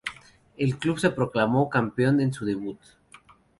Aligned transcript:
El 0.57 0.79
club 0.79 0.97
se 0.97 1.11
proclamó 1.11 1.69
campeón 1.69 2.21
en 2.21 2.33
su 2.33 2.43
debut. 2.43 2.79